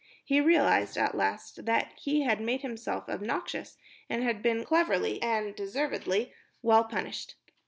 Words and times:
He 0.25 0.41
realized 0.41 0.97
at 0.97 1.13
last 1.13 1.63
that 1.67 1.93
he 1.95 2.21
had 2.21 2.41
made 2.41 2.61
himself 2.63 3.07
obnoxious 3.07 3.77
and 4.09 4.23
had 4.23 4.41
been 4.41 4.65
cleverly 4.65 5.21
and 5.21 5.55
deservedly 5.55 6.33
well 6.63 6.85
punished. 6.85 7.35